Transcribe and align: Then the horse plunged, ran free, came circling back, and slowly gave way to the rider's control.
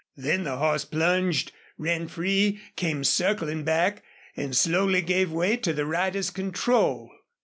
Then 0.15 0.45
the 0.45 0.57
horse 0.57 0.83
plunged, 0.83 1.51
ran 1.77 2.07
free, 2.07 2.59
came 2.75 3.03
circling 3.03 3.63
back, 3.63 4.01
and 4.35 4.57
slowly 4.57 5.01
gave 5.03 5.31
way 5.31 5.57
to 5.57 5.73
the 5.73 5.85
rider's 5.85 6.31
control. 6.31 7.11